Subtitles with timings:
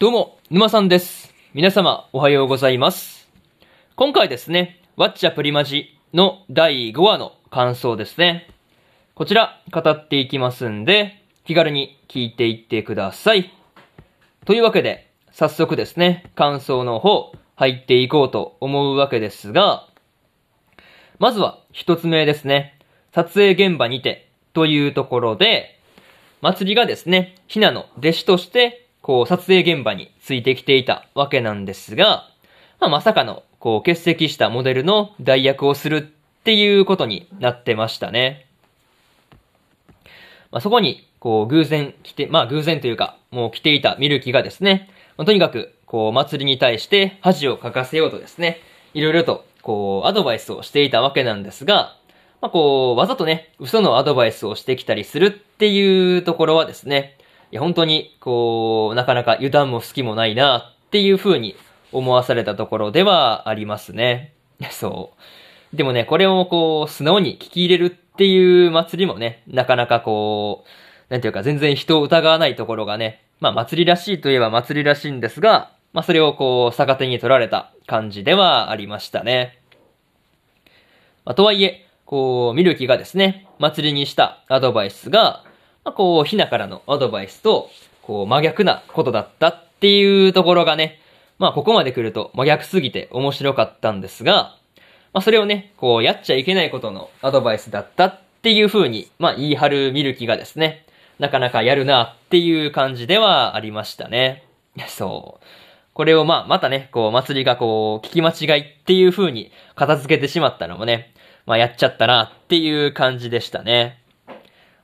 [0.00, 1.34] どうも、沼さんです。
[1.52, 3.28] 皆様、おはようございます。
[3.96, 8.48] 今回ですね、ワッチャプリマジの第5話の感想ですね。
[9.14, 13.52] こちら、語っていきますんで、気軽に聞いていってください。
[14.46, 19.86] というわけで、早速ですね、感想の方、入っていこうと思うわけですが、
[21.18, 22.78] まずは一つ目ですね。
[23.12, 25.78] 撮影現場にてというところで、
[26.40, 32.28] 祭りがですね、ひなの弟子として、こう、撮影現場についてきていたわけなんですが、
[32.78, 36.02] まあ、まさかの、こう、欠席したモデルの代役をするっ
[36.44, 38.46] ていうことになってましたね。
[40.52, 48.60] まあ、そこに、こう、偶然来て、まあ、偶然というか、もう来ていたミルキがですね、まあとにかく、こう、祭りに対して恥をかかせようとですね、
[48.94, 51.96] いろいろと、こう、アドバイスをしていたわけなんですが、
[52.40, 57.16] まあ、こう、わざとね、嘘のアドバイスをしてきたりするっていうところはですね、
[57.52, 61.56] いや、本当に、こう、なかなか油断も隙もないなっていう風に
[61.92, 64.34] 思わされたところではありますね。
[64.70, 65.12] そ
[65.72, 65.76] う。
[65.76, 79.58] でもね、これをこう、素直に聞き入れるっていう祭りもね、なかなかこう、なんていうか全然人を疑わないところがね、まあ祭りらしいといえば祭りらしいんですが、まあそれをこう、逆手に取られた感じではありましたね。
[81.24, 85.44] まあ、とはいえ、こう、ミルキがですね、祭りにしたアドバイスが、
[85.84, 87.70] まあ、こう、ひなからのアドバイスと、
[88.02, 91.00] こう、真逆なことだったっていうところがね、
[91.38, 94.56] まあ、ここまで来ると真逆すぎて面白かったんですが、
[95.12, 100.84] まあ、それをね、こう、やっちゃいけないことのアドバイスだったっていう風に、まあ、言い張るミルキがですね、
[101.18, 104.44] なかなかやるなっていう感じではありましたね。
[104.88, 105.44] そう。
[105.94, 111.12] これをまあ、またね、こう、祭りがこう、聞き間違いっていう風に片付けてしまったのもね、
[111.46, 113.99] まあ、やっちゃったなっていう感じでしたね。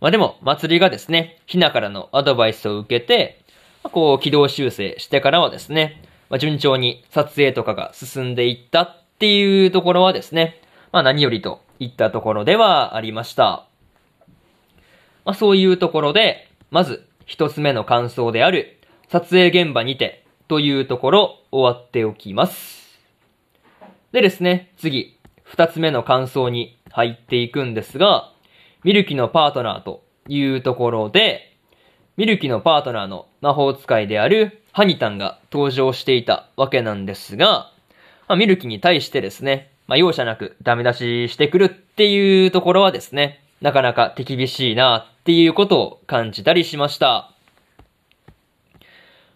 [0.00, 3.40] まあでも、祭りがですね、ひなからのアドバイスを受けて、
[3.82, 10.60] まあ、こう、軌道修正してからはですね、まあ、順調に撮影とかが進んでいったっていうところはですね、
[10.92, 13.66] まあ何よりといったところではありました。
[15.24, 18.78] まあそういうところで、まず一つ目の感想である、
[19.08, 22.98] 撮影現場にてというところ終わっておきます。
[24.12, 28.32] でですね、次、二つ目の感想に入っていくんですが、
[28.86, 31.56] ミルキのパートナーというところで、
[32.16, 37.72] ミルキのパートナーの魔法使いであるハニタンが登場していたわけなんですが、
[38.28, 47.32] まあ、ミルキに対してですね、まあ、容赦なくダメ出ししてくるっていうところはですね、なかなか手厳しいなっていうことを感じたりしました。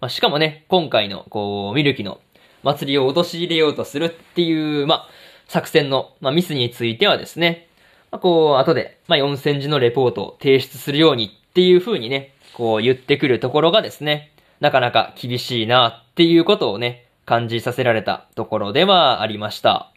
[0.00, 2.20] まあ、しかもね、今回の、こう、ミルキの
[2.62, 5.08] 祭りを陥れようとするっていう、まあ、
[5.48, 7.66] 作戦の、まあ、ミスについてはですね、
[8.12, 19.90] まあ、こう、後で、まあ、4戦時のレポートを提出するようにっていう風にね、こう言ってくるところがですね、なかなか厳しいなっていうことをね、感じさせられたところではありました。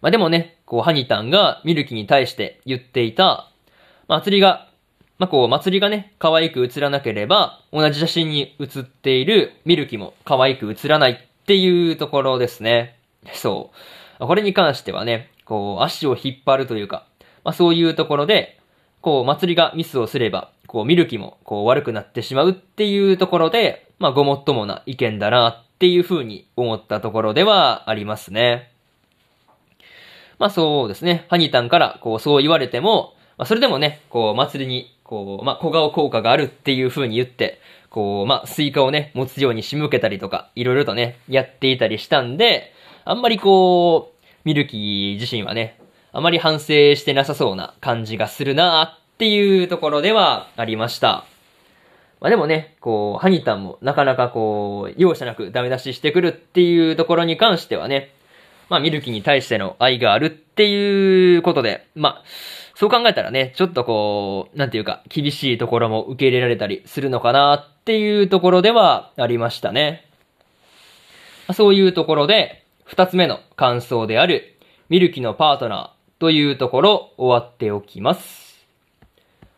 [0.00, 3.48] まあ、でもね、こう、ハニタンがミルキに対して言っていた、
[4.08, 4.68] 祭りが、
[5.18, 12.98] まあ、こう、祭りがね、可愛く映らなければ、同じ写真に写っているミルキも可愛く映らないっていうところですね。
[13.32, 13.76] そう。
[14.26, 17.06] これに関してはね、こう、足を引っ張るというか、
[17.44, 18.58] まあ、そういうところで、
[19.00, 28.72] こう、祭りがミスをすれば、こう、ミルキも、こう、悪くなってしまうっていうところで、まあ、ごもっともな意見だなっていうふうに思ったところではありますね。
[30.38, 31.26] まあ、そうですね。
[31.28, 42.72] ハニたんから、こう、そう言われても、まあ、それでもね、こう、まつりに、こう、まあ、小顔効果があるっていうふうに言って、こう、まあ、スイカをね、持つように仕向けたりとか、いろいろとね、やっていたりしたんで、
[43.08, 45.80] あんまりこう、ミルキー自身はね、
[46.12, 51.24] あまり反省してなさそうな感じがするなっていうところではありました。
[52.20, 58.12] まあでもね、こう、ハニたんもなかなかこう、容赦なくダメ出ししてくるっていうところに関してはね、
[58.68, 62.24] まあミルキーに対しての愛があるっていうことで、まあ、
[62.74, 70.04] そう考えたらね、ちょっとこう、なんていうか、厳しいところも受け入れられたりするのかなっていうところではありましたね。
[71.46, 74.56] まそういうところで、二つ目の感想である、
[74.88, 78.66] ミルキのパートナーというところ終わっておきます。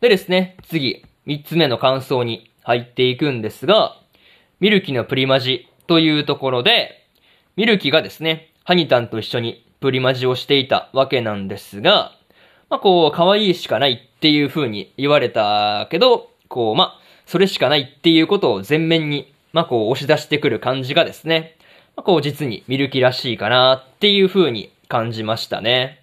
[0.00, 3.96] でですね、次、三つ目の感想に入っていくんですが、
[4.58, 7.06] ミルキのプリマジというところで、
[7.54, 12.10] ミルキがですね、ハニタンと一緒にプリマジをしていたわけなんですが、
[12.70, 21.56] まあこう、可愛いしかないっていう風に言われたけど、こう、まあ、それしかないっていうことを前面に、まあこう押し出してくる感じがですね、
[21.96, 26.02] こう実にミルキらしいかなっていう風に感じましたね。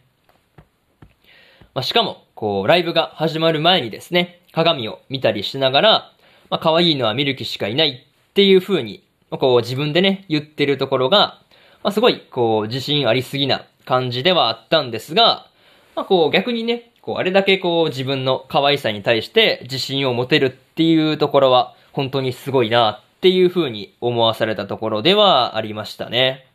[1.74, 6.12] まあ、しかも、こう、ライブが始まる前にですね、鏡を見たりしながら、
[6.50, 11.40] まあ、可愛いのはミルキしかいないっていう風に、まあこう自分でね、言ってるところが、
[11.84, 15.48] まあ、すごい、こう、自信ありすぎな感じではあったんですが、
[15.96, 26.48] まあ、こう逆にね、こうあれだけこう自分の可愛さに対して自信を持てるっていうところは、本当にすごいなっていう風に思わされたところではありましたね。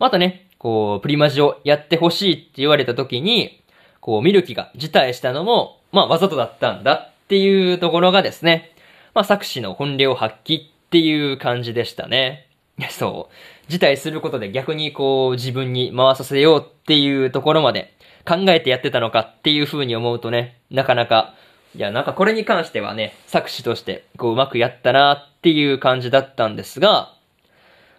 [0.00, 3.62] またね、こう、プリマジをやってほしいって言われた時に、
[4.00, 8.72] こう、ミルキが辞退したのも、まあ、わざとだったんだっていうところがですね、
[9.14, 12.48] まあ、作詞の本領発揮っていう感じでしたね。
[12.90, 13.28] そ
[13.68, 13.70] う。
[13.70, 17.94] 辞退することで逆にこう、自分に回させようっていうところまで
[18.26, 21.34] 考えてやってたのかっていう風に思うとね、なかなか、
[21.74, 27.14] いや、なんかこれに関してはね、作詞として、こう、うまくやったなっていう感じだったんですが、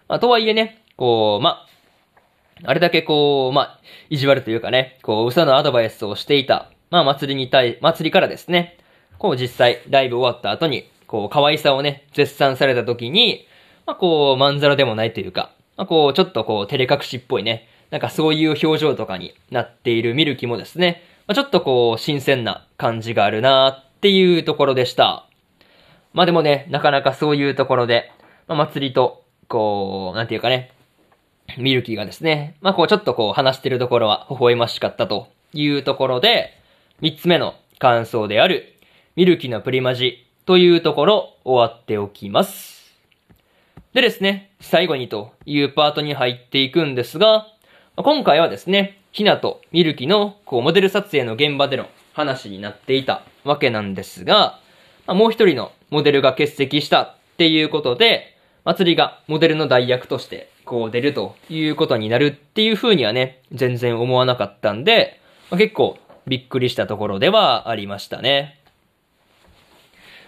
[0.08, 1.68] まあ、とはいえね、こう、まあ、
[2.64, 3.80] あれだけこう、まあ、
[4.10, 8.76] 意地悪というかね、こう、嘘のアドバイスをしていた、まあ、祭りに対、祭りからですね、
[9.18, 13.46] こう、実際、ライブ終わった後に、こう、可愛さをね、絶賛された時に、
[13.86, 25.26] まあ、こう、まんざらでもないというか、まあ、こう、ちょっとこう、照れ隠しっぽいね、なんかそういう表情とかになっている見る気もですね、まあ、ちょっとこう、新鮮な感じがあるなっていうところでした。
[26.12, 28.10] まあでもね、なかなかそういうところで、
[28.48, 30.72] まあ、祭りと、こう、なんていうかね、
[31.58, 36.58] ミルキーがですね、まあこうちょっとこう話してるところは微笑ましかったというところで、
[37.00, 38.74] 三つ目の感想である、
[39.16, 42.92] ミルキーのプリマジというところ終わっておきます。
[43.92, 47.46] でですね、最後にというパートに入っていくんですが、
[47.96, 54.58] 今回はですね、ひなとミルキのこうモデル撮影の現場での話になっていたわけなんですが、
[55.06, 65.20] まもう一人のモデルが欠席したっていうことで、祭りがモデルの代役としてこう出るということになるっていう風にはね、全然思わなかったんで、
[65.50, 68.60] まあ、結構びっくりしたところではありましたね。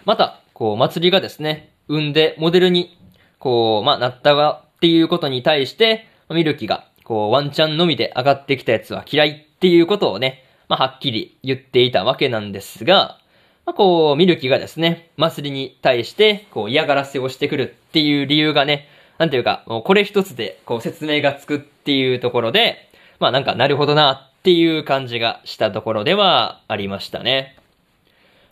[0.05, 2.97] また、こう、祭りがですね、産んでモデルに、
[3.39, 13.19] こう、まあ、なったがっていうことに対して、ミルキが、こう、ワンチャンのみで上がってきたやつは嫌いっていうことをね、まあ、はっきり言っていたわけなんですが、
[13.65, 27.55] まあ、こう、ミルキがですね、祭りに対して、こう、嫌がらせをしてくるっていう理由がね、なんていうか、もうこれ一つで、こう説明がつくっていうところで、まあなんかなるほどなっていう感じがしたところではありましたね。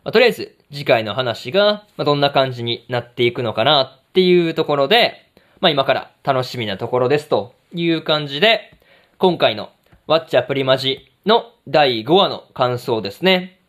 [0.03, 5.29] まあ、とりあえず、次回の話が、まあ、どんな感じになっていくのかなっていうところで、
[5.59, 8.77] まあ今から楽しみなところですという感じで、
[9.17, 9.71] 今回の
[10.05, 13.59] ワッチャプリマジの第5話の感想ですね。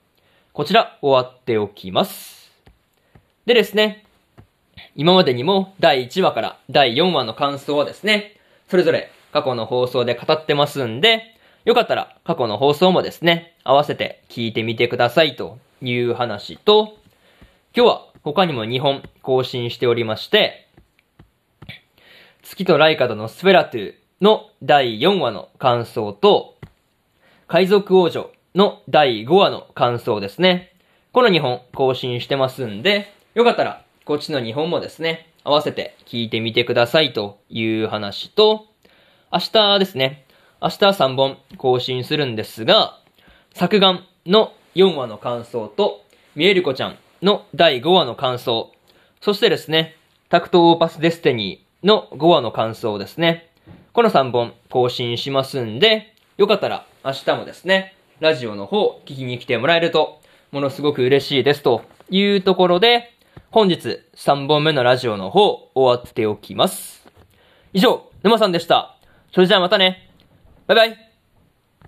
[0.52, 2.52] こちら終わっておきます。
[3.46, 4.04] でですね、
[4.94, 8.36] 今までにも第1話から第4話の感想はですね、
[8.68, 11.34] それぞれ過去の放送で語ってますんで、
[11.64, 16.98] よかったら過去の放送もですね、合わせて聞いてみてくださいという話と、
[17.74, 20.63] 今日は他にも2本更新しておりまして、
[22.44, 26.58] 月とライカとのスペラトゥの第4話の感想と、
[27.49, 30.76] 海賊王女の第5話の感想ですね。
[31.12, 38.67] この2本更新してますんで、よかったらこっちの2本もですね、合わせて聞いてみてくださいという話と、
[39.32, 40.26] 明日ですね、
[40.61, 43.00] 明日3本更新するんですが、
[43.55, 46.05] 作眼の4話の感想と、
[46.35, 48.70] ミエルコちゃんの第5話の感想、
[49.23, 49.96] そしてですね、
[50.29, 53.50] タクトオーパスデスティニーの5話の感想ですね。
[53.93, 60.19] この3本更新しますんで、よかったら明日もですね、ラジオの方聞きに来てもらえると、
[60.50, 63.12] ものすごく嬉しいですというところで、
[63.50, 67.06] 本日3本目のラジオの方終わっておきます。
[67.74, 68.96] 以上、沼さんでした。
[69.32, 70.08] それじゃあまたね。
[70.67, 71.04] バイバイ。